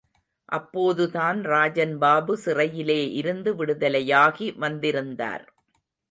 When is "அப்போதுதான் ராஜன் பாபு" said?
0.49-2.37